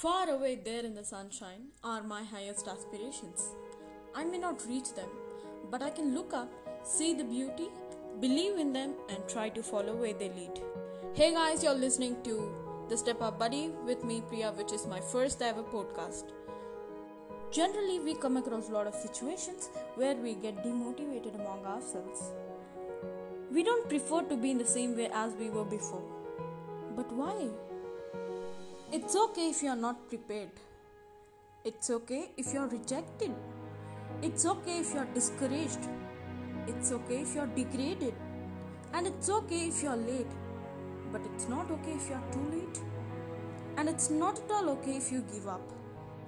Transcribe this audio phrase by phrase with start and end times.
[0.00, 3.48] Far away there in the sunshine are my highest aspirations.
[4.14, 5.08] I may not reach them,
[5.72, 6.48] but I can look up,
[6.84, 7.66] see the beauty,
[8.20, 10.60] believe in them, and try to follow where they lead.
[11.14, 12.36] Hey guys, you're listening to
[12.88, 16.30] the Step Up Buddy with me, Priya, which is my first ever podcast.
[17.50, 22.22] Generally, we come across a lot of situations where we get demotivated among ourselves.
[23.50, 26.04] We don't prefer to be in the same way as we were before.
[26.94, 27.48] But why?
[28.90, 30.48] It's okay if you're not prepared.
[31.62, 33.34] It's okay if you're rejected.
[34.22, 35.90] It's okay if you're discouraged.
[36.66, 38.14] It's okay if you're degraded.
[38.94, 40.30] And it's okay if you're late.
[41.12, 42.80] But it's not okay if you're too late.
[43.76, 45.60] And it's not at all okay if you give up.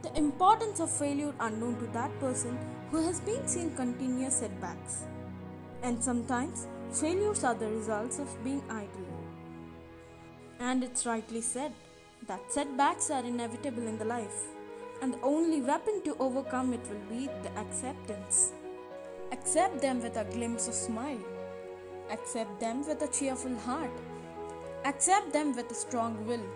[0.02, 2.58] The importance of failure unknown to that person
[2.90, 5.04] who has been seeing continuous setbacks.
[5.82, 9.24] And sometimes failures are the results of being idle.
[10.58, 11.72] And it's rightly said
[12.30, 14.40] that setbacks are inevitable in the life,
[15.02, 18.52] and the only weapon to overcome it will be the acceptance.
[19.32, 21.24] Accept them with a glimpse of smile.
[22.08, 23.90] Accept them with a cheerful heart.
[24.84, 26.46] Accept them with a strong will.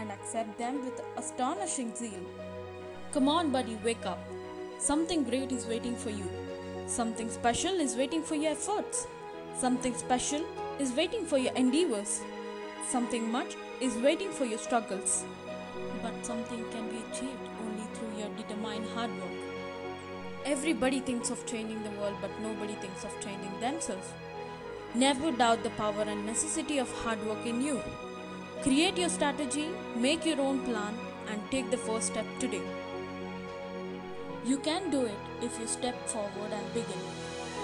[0.00, 2.24] And accept them with astonishing zeal.
[3.12, 4.18] Come on, buddy, wake up.
[4.78, 6.28] Something great is waiting for you.
[6.88, 9.06] Something special is waiting for your efforts.
[9.56, 10.44] Something special
[10.80, 12.20] is waiting for your endeavors.
[12.88, 15.24] Something much is waiting for your struggles.
[16.02, 19.54] But something can be achieved only through your determined hard work.
[20.44, 24.08] Everybody thinks of changing the world, but nobody thinks of changing themselves.
[24.94, 27.80] Never doubt the power and necessity of hard work in you.
[28.62, 30.94] Create your strategy, make your own plan,
[31.30, 32.62] and take the first step today.
[34.44, 37.04] You can do it if you step forward and begin.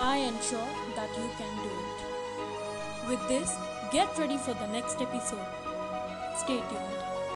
[0.00, 3.08] I ensure that you can do it.
[3.10, 3.54] With this,
[3.90, 5.46] get ready for the next episode.
[6.36, 7.09] Stay tuned.